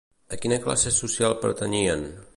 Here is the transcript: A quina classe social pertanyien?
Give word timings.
A 0.37 0.39
quina 0.45 0.57
classe 0.63 0.95
social 1.01 1.37
pertanyien? 1.45 2.07